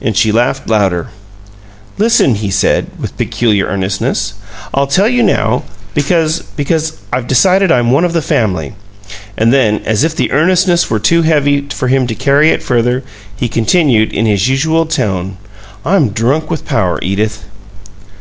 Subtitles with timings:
[0.00, 1.08] And she laughed louder.
[1.98, 4.34] "Listen," he said, with peculiar earnestness.
[4.72, 8.74] "I'll tell you now, because because I've decided I'm one of the family."
[9.36, 13.02] And then, as if the earnestness were too heavy for him to carry it further,
[13.34, 15.36] he continued, in his usual tone,
[15.84, 17.42] "I'm drunk with power, Edith."